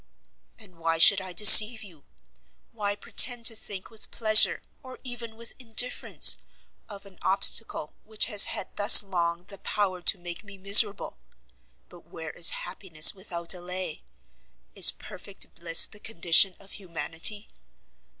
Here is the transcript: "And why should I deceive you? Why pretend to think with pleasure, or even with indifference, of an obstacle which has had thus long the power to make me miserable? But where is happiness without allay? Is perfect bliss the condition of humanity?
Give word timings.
"And 0.57 0.79
why 0.79 0.97
should 0.97 1.21
I 1.21 1.31
deceive 1.31 1.83
you? 1.83 2.05
Why 2.71 2.95
pretend 2.95 3.45
to 3.45 3.55
think 3.55 3.91
with 3.91 4.09
pleasure, 4.09 4.63
or 4.81 4.97
even 5.03 5.35
with 5.35 5.53
indifference, 5.59 6.37
of 6.89 7.05
an 7.05 7.19
obstacle 7.21 7.93
which 8.03 8.25
has 8.25 8.45
had 8.45 8.75
thus 8.77 9.03
long 9.03 9.43
the 9.43 9.59
power 9.59 10.01
to 10.01 10.17
make 10.17 10.43
me 10.43 10.57
miserable? 10.57 11.19
But 11.87 12.07
where 12.07 12.31
is 12.31 12.49
happiness 12.65 13.13
without 13.13 13.53
allay? 13.53 14.01
Is 14.73 14.89
perfect 14.89 15.53
bliss 15.53 15.85
the 15.85 15.99
condition 15.99 16.55
of 16.59 16.71
humanity? 16.71 17.49